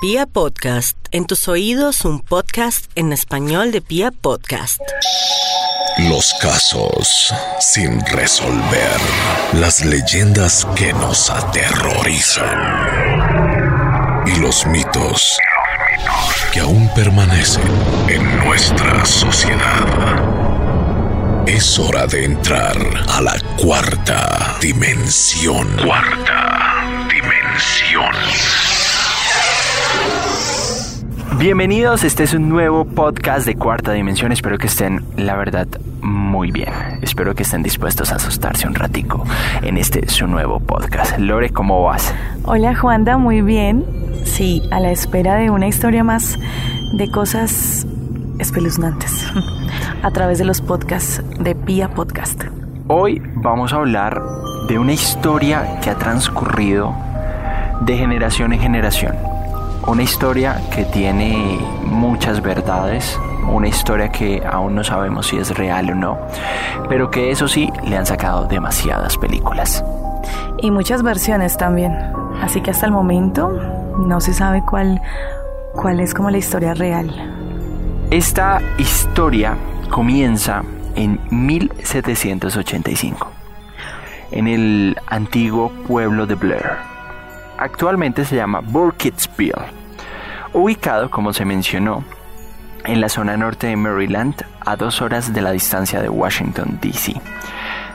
[0.00, 4.80] Pia Podcast, en tus oídos un podcast en español de Pia Podcast.
[6.08, 9.00] Los casos sin resolver,
[9.54, 12.46] las leyendas que nos aterrorizan
[14.24, 15.36] y los mitos
[16.52, 17.66] que aún permanecen
[18.06, 19.84] en nuestra sociedad.
[21.48, 22.76] Es hora de entrar
[23.08, 25.66] a la cuarta dimensión.
[25.82, 28.14] Cuarta dimensión.
[31.36, 34.32] Bienvenidos, este es un nuevo podcast de cuarta dimensión.
[34.32, 35.68] Espero que estén, la verdad,
[36.00, 36.72] muy bien.
[37.00, 39.24] Espero que estén dispuestos a asustarse un ratico
[39.62, 41.16] en este su nuevo podcast.
[41.18, 42.12] Lore, ¿cómo vas?
[42.44, 43.84] Hola Juanda, muy bien.
[44.24, 46.38] Sí, a la espera de una historia más
[46.94, 47.86] de cosas
[48.40, 49.24] espeluznantes
[50.02, 52.44] a través de los podcasts de Pia Podcast.
[52.88, 54.20] Hoy vamos a hablar
[54.66, 56.96] de una historia que ha transcurrido
[57.82, 59.37] de generación en generación
[59.88, 63.18] una historia que tiene muchas verdades,
[63.50, 66.18] una historia que aún no sabemos si es real o no,
[66.90, 69.82] pero que eso sí le han sacado demasiadas películas.
[70.58, 71.96] Y muchas versiones también.
[72.42, 73.50] Así que hasta el momento
[73.98, 75.00] no se sabe cuál,
[75.72, 77.10] cuál es como la historia real.
[78.10, 79.56] Esta historia
[79.88, 80.62] comienza
[80.96, 83.26] en 1785,
[84.32, 86.77] en el antiguo pueblo de Blair.
[87.58, 89.78] Actualmente se llama Burkittsville
[90.52, 92.04] ubicado, como se mencionó,
[92.84, 97.14] en la zona norte de Maryland, a dos horas de la distancia de Washington, D.C.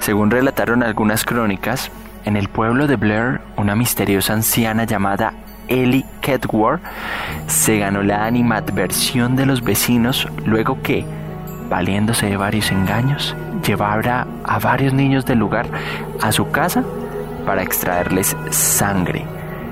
[0.00, 1.90] Según relataron algunas crónicas,
[2.24, 5.32] en el pueblo de Blair, una misteriosa anciana llamada
[5.68, 6.80] Ellie Kedward
[7.46, 11.04] se ganó la animadversión de los vecinos luego que,
[11.68, 15.66] valiéndose de varios engaños, llevara a varios niños del lugar
[16.20, 16.82] a su casa
[17.46, 19.24] para extraerles sangre,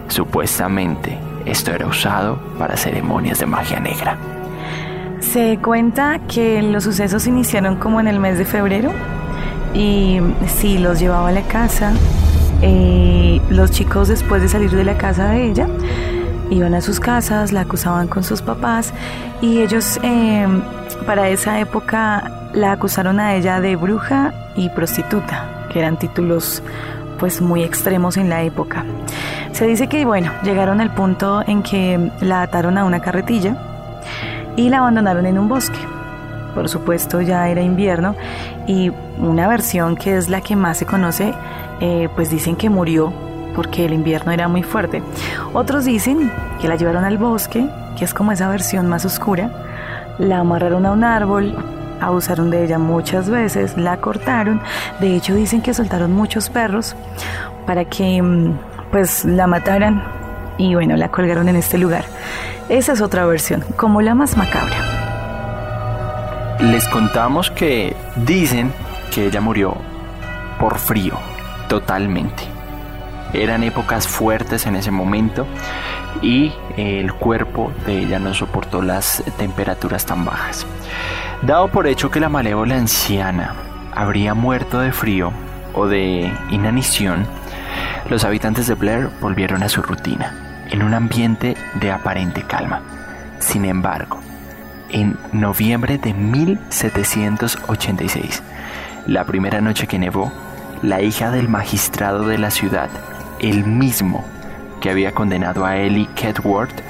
[0.08, 4.16] supuestamente esto era usado para ceremonias de magia negra.
[5.20, 8.90] Se cuenta que los sucesos iniciaron como en el mes de febrero
[9.74, 11.92] y sí, los llevaba a la casa.
[12.62, 15.68] Eh, los chicos después de salir de la casa de ella
[16.50, 18.92] iban a sus casas, la acusaban con sus papás
[19.40, 20.62] y ellos em,
[21.06, 26.62] para esa época la acusaron a ella de bruja y prostituta, que eran títulos
[27.18, 28.84] pues muy extremos en la época.
[29.58, 33.56] Se dice que, bueno, llegaron al punto en que la ataron a una carretilla
[34.54, 35.80] y la abandonaron en un bosque.
[36.54, 38.14] Por supuesto, ya era invierno
[38.68, 41.34] y una versión que es la que más se conoce,
[41.80, 43.12] eh, pues dicen que murió
[43.56, 45.02] porque el invierno era muy fuerte.
[45.52, 46.30] Otros dicen
[46.60, 49.50] que la llevaron al bosque, que es como esa versión más oscura,
[50.18, 51.56] la amarraron a un árbol,
[52.00, 54.60] abusaron de ella muchas veces, la cortaron,
[55.00, 56.94] de hecho dicen que soltaron muchos perros
[57.66, 58.52] para que mm,
[58.90, 60.02] pues la mataran
[60.58, 62.04] y bueno, la colgaron en este lugar.
[62.68, 64.76] Esa es otra versión, como la más macabra.
[66.60, 68.72] Les contamos que dicen
[69.14, 69.76] que ella murió
[70.58, 71.14] por frío,
[71.68, 72.42] totalmente.
[73.32, 75.46] Eran épocas fuertes en ese momento
[76.20, 80.66] y el cuerpo de ella no soportó las temperaturas tan bajas.
[81.42, 83.54] Dado por hecho que la malévola anciana
[83.94, 85.30] habría muerto de frío
[85.74, 87.26] o de inanición,
[88.08, 90.32] los habitantes de Blair volvieron a su rutina,
[90.70, 92.80] en un ambiente de aparente calma.
[93.38, 94.20] Sin embargo,
[94.90, 98.42] en noviembre de 1786,
[99.06, 100.32] la primera noche que nevó,
[100.82, 102.88] la hija del magistrado de la ciudad,
[103.40, 104.24] el mismo
[104.80, 106.82] que había condenado a Ellie Kedworth,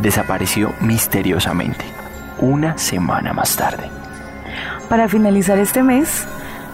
[0.00, 1.84] desapareció misteriosamente,
[2.38, 3.90] una semana más tarde.
[4.88, 6.26] Para finalizar este mes,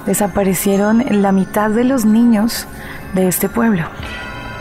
[0.07, 2.67] desaparecieron la mitad de los niños
[3.15, 3.85] de este pueblo.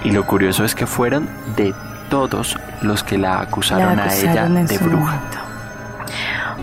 [0.03, 1.73] Y lo curioso es que fueron de
[2.09, 5.19] todos los que la acusaron, a ella de bruja.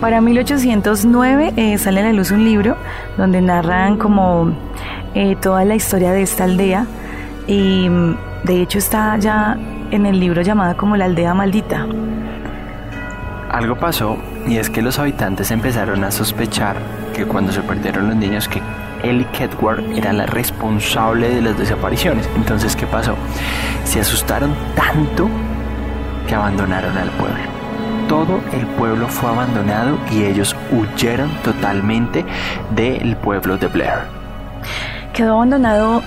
[0.01, 2.77] Para 1809 eh, sale a la luz un libro
[3.17, 4.53] donde narran como
[5.15, 6.87] eh, toda la historia de esta aldea
[7.49, 9.57] y mm, de hecho está ya
[9.91, 11.87] en el libro llamada como la aldea maldita.
[13.51, 16.77] Algo pasó y es que los habitantes empezaron a sospechar
[17.19, 18.63] que cuando se perdieron los niños que
[19.03, 22.29] Ellie Kedward era la responsable de las desapariciones.
[22.37, 23.17] Entonces, ¿qué pasó?
[23.83, 25.29] Se asustaron tanto
[26.29, 27.43] que abandonaron al pueblo.
[28.09, 32.25] Todo el pueblo fue abandonado y ellos huyeron totalmente
[32.71, 33.99] del pueblo de Blair.
[35.13, 36.03] Quedó abandonado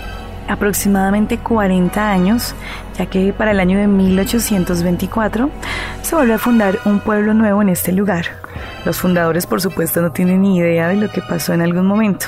[0.48, 2.56] aproximadamente 40 años,
[2.98, 5.50] ya que para el año de 1824
[6.04, 8.28] se volvió a fundar un pueblo nuevo en este lugar.
[8.86, 12.28] Los fundadores, por supuesto, no tienen ni idea de lo que pasó en algún momento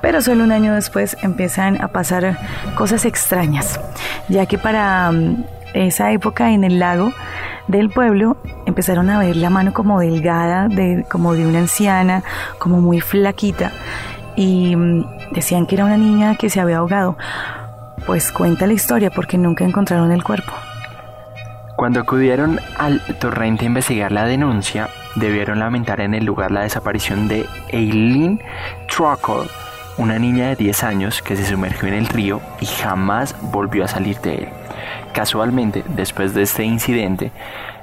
[0.00, 2.38] pero solo un año después empiezan a pasar
[2.74, 3.80] cosas extrañas,
[4.28, 5.44] ya que para mm,
[5.74, 7.12] esa época en el lago
[7.68, 8.36] del pueblo
[8.66, 12.22] empezaron a ver la mano como delgada, de, como de una anciana,
[12.58, 13.72] como muy flaquita,
[14.36, 17.16] y mm, decían que era una niña que se había ahogado.
[18.06, 20.52] Pues cuenta la historia porque nunca encontraron el cuerpo.
[21.76, 27.28] Cuando acudieron al torrente a investigar la denuncia, debieron lamentar en el lugar la desaparición
[27.28, 28.40] de Eileen
[28.88, 29.48] Truckle,
[29.98, 33.88] una niña de 10 años que se sumergió en el río y jamás volvió a
[33.88, 34.48] salir de él.
[35.12, 37.32] Casualmente, después de este incidente,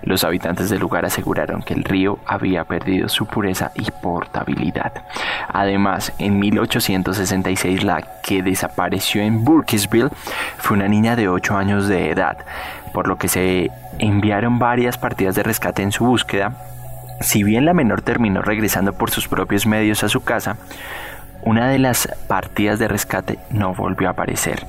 [0.01, 4.93] los habitantes del lugar aseguraron que el río había perdido su pureza y portabilidad.
[5.49, 10.09] Además, en 1866 la que desapareció en Burkittsville
[10.57, 12.37] fue una niña de 8 años de edad,
[12.93, 13.69] por lo que se
[13.99, 16.53] enviaron varias partidas de rescate en su búsqueda.
[17.19, 20.57] Si bien la menor terminó regresando por sus propios medios a su casa,
[21.41, 24.65] una de las partidas de rescate no volvió a aparecer.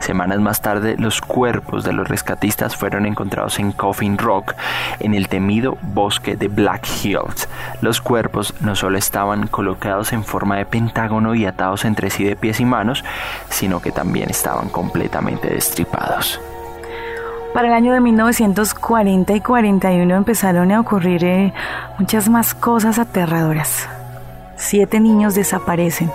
[0.00, 4.54] Semanas más tarde, los cuerpos de los rescatistas fueron encontrados en Coffin Rock,
[5.00, 7.48] en el temido bosque de Black Hills.
[7.80, 12.36] Los cuerpos no solo estaban colocados en forma de pentágono y atados entre sí de
[12.36, 13.04] pies y manos,
[13.48, 16.40] sino que también estaban completamente destripados.
[17.54, 21.52] Para el año de 1940 y 41 empezaron a ocurrir eh,
[21.98, 23.88] muchas más cosas aterradoras.
[24.56, 26.10] Siete niños desaparecen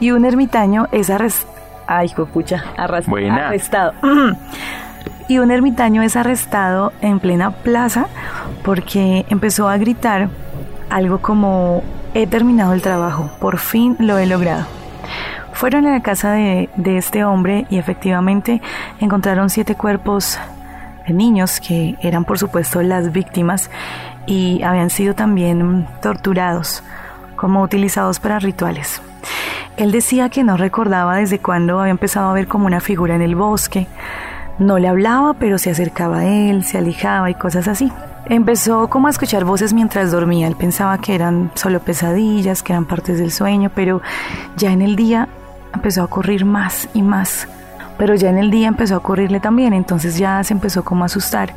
[0.00, 1.58] y un ermitaño es arrestado
[1.90, 3.94] Ay, pucha, arrestado.
[5.26, 8.06] Y un ermitaño es arrestado en plena plaza
[8.64, 10.30] porque empezó a gritar
[10.88, 11.82] algo como,
[12.14, 14.66] he terminado el trabajo, por fin lo he logrado.
[15.52, 18.62] Fueron a la casa de, de este hombre y efectivamente
[19.00, 20.38] encontraron siete cuerpos
[21.10, 23.70] niños que eran por supuesto las víctimas
[24.26, 26.82] y habían sido también torturados
[27.36, 29.00] como utilizados para rituales.
[29.76, 33.22] Él decía que no recordaba desde cuándo había empezado a ver como una figura en
[33.22, 33.86] el bosque.
[34.58, 37.92] No le hablaba, pero se acercaba a él, se alejaba y cosas así.
[38.26, 40.48] Empezó como a escuchar voces mientras dormía.
[40.48, 44.02] Él pensaba que eran solo pesadillas, que eran partes del sueño, pero
[44.56, 45.28] ya en el día
[45.72, 47.46] empezó a ocurrir más y más.
[47.98, 51.06] Pero ya en el día empezó a ocurrirle también, entonces ya se empezó como a
[51.06, 51.50] asustar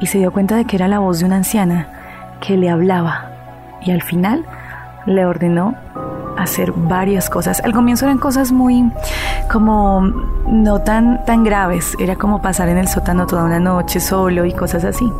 [0.00, 1.88] y se dio cuenta de que era la voz de una anciana
[2.40, 3.30] que le hablaba.
[3.80, 4.44] Y al final
[5.06, 5.74] le ordenó
[6.36, 7.60] hacer varias cosas.
[7.64, 8.90] Al comienzo eran cosas muy
[9.50, 10.00] como
[10.46, 14.52] no tan tan graves, era como pasar en el sótano toda una noche solo y
[14.52, 15.10] cosas así.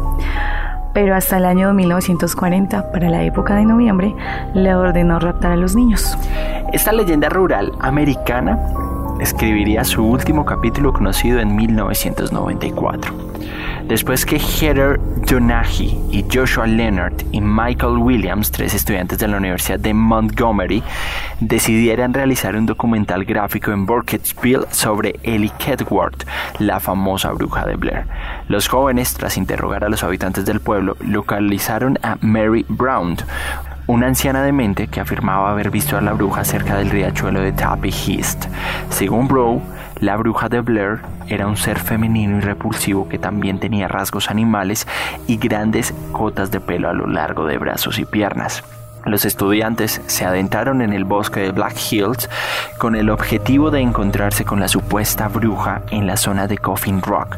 [0.93, 4.15] Pero hasta el año 1940, para la época de noviembre,
[4.53, 6.19] le ordenó raptar a los niños.
[6.73, 8.59] Esta leyenda rural americana
[9.23, 13.33] escribiría su último capítulo conocido en 1994.
[13.87, 14.99] Después que Heather
[15.29, 20.83] Donaghy y Joshua Leonard y Michael Williams, tres estudiantes de la Universidad de Montgomery,
[21.41, 26.25] decidieran realizar un documental gráfico en Burkittsville sobre Ellie Kedward,
[26.59, 28.07] la famosa bruja de Blair.
[28.49, 33.17] Los jóvenes, tras interrogar a los habitantes del pueblo, localizaron a Mary Brown,
[33.87, 37.93] una anciana demente que afirmaba haber visto a la bruja cerca del riachuelo de Tappy
[38.09, 38.47] East.
[38.91, 39.61] Según Brow,
[40.01, 44.87] la bruja de Blair era un ser femenino y repulsivo que también tenía rasgos animales
[45.27, 48.63] y grandes cotas de pelo a lo largo de brazos y piernas.
[49.05, 52.31] Los estudiantes se adentraron en el bosque de Black Hills
[52.79, 57.37] con el objetivo de encontrarse con la supuesta bruja en la zona de Coffin Rock.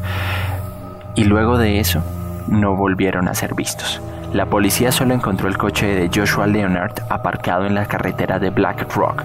[1.14, 2.02] Y luego de eso,
[2.48, 4.02] no volvieron a ser vistos.
[4.34, 8.92] La policía solo encontró el coche de Joshua Leonard aparcado en la carretera de Black
[8.92, 9.22] Rock.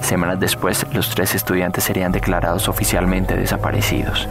[0.00, 4.28] Semanas después, los tres estudiantes serían declarados oficialmente desaparecidos.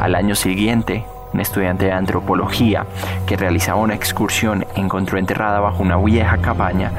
[0.00, 2.86] Al año siguiente, un estudiante de antropología
[3.26, 6.90] que realizaba una excursión encontró enterrada bajo una vieja cabaña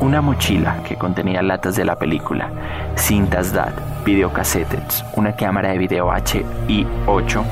[0.00, 2.48] una mochila que contenía latas de la película,
[2.96, 3.74] cintas DAT,
[4.06, 7.44] videocassettes, una cámara de video HI8,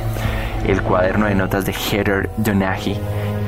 [0.67, 2.99] el cuaderno de notas de Heather Donaghy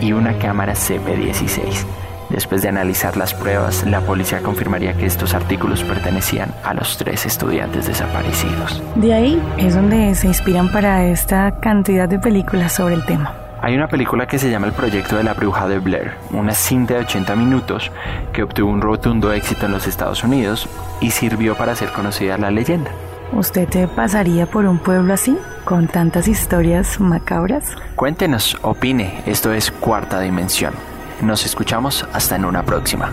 [0.02, 1.86] y una cámara CP16.
[2.28, 7.26] Después de analizar las pruebas, la policía confirmaría que estos artículos pertenecían a los tres
[7.26, 8.82] estudiantes desaparecidos.
[8.96, 13.34] De ahí es donde se inspiran para esta cantidad de películas sobre el tema.
[13.60, 16.94] Hay una película que se llama El Proyecto de la Bruja de Blair, una cinta
[16.94, 17.92] de 80 minutos
[18.32, 20.68] que obtuvo un rotundo éxito en los Estados Unidos
[21.00, 22.90] y sirvió para hacer conocida la leyenda.
[23.32, 27.64] ¿Usted te pasaría por un pueblo así, con tantas historias macabras?
[27.96, 30.74] Cuéntenos, opine, esto es Cuarta Dimensión.
[31.22, 33.10] Nos escuchamos hasta en una próxima.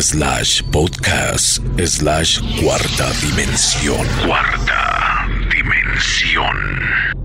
[0.00, 4.06] slash podcast slash cuarta dimensión.
[4.26, 7.17] Cuarta dimensión.